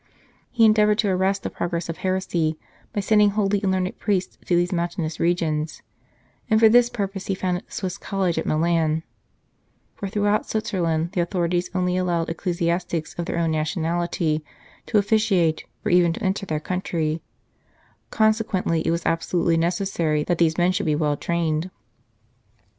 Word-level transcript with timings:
He 0.49 0.65
endeavoured 0.65 0.97
to 1.05 1.09
arrest 1.09 1.43
the 1.43 1.51
progress 1.51 1.87
of 1.87 1.97
heresy, 1.97 2.57
by 2.91 3.01
sending 3.01 3.29
holy 3.29 3.61
and 3.61 3.71
learned 3.71 3.99
priests 3.99 4.39
to 4.45 4.55
these 4.55 4.71
mountainous 4.73 5.19
regions, 5.19 5.83
and 6.49 6.59
for 6.59 6.67
this 6.67 6.89
purpose 6.89 7.27
he 7.27 7.35
founded 7.35 7.67
the 7.67 7.71
Swiss 7.71 7.99
College 7.99 8.39
at 8.39 8.47
Milan: 8.47 9.03
for 9.93 10.07
through 10.07 10.25
out 10.25 10.49
Switzerland 10.49 11.11
the 11.11 11.21
authorities 11.21 11.69
only 11.75 11.97
allowed 11.97 12.29
ecclesiastics 12.31 13.13
of 13.19 13.27
their 13.27 13.37
own 13.37 13.51
nationality 13.51 14.43
to 14.87 14.97
officiate, 14.97 15.65
or 15.85 15.91
even 15.91 16.13
to 16.13 16.23
enter 16.23 16.47
their 16.47 16.59
country; 16.59 17.21
consequently 18.09 18.81
it 18.83 18.89
was 18.89 19.05
absolutely 19.05 19.55
necessary 19.55 20.23
that 20.23 20.39
these 20.39 20.57
men 20.57 20.71
should 20.71 20.87
be 20.87 20.95
well 20.95 21.15
trained. 21.15 21.69